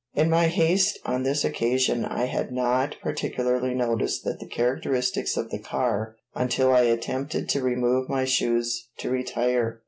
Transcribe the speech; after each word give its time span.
In 0.15 0.31
my 0.31 0.47
haste 0.47 0.97
on 1.05 1.21
this 1.21 1.45
occasion 1.45 2.05
I 2.05 2.25
had 2.25 2.51
not 2.51 2.95
particularly 3.03 3.75
noticed 3.75 4.23
the 4.23 4.47
characteristics 4.49 5.37
of 5.37 5.51
the 5.51 5.59
car 5.59 6.15
until 6.33 6.73
I 6.73 6.85
attempted 6.85 7.47
to 7.49 7.61
remove 7.61 8.09
my 8.09 8.25
shoes 8.25 8.89
to 8.97 9.11
retire. 9.11 9.79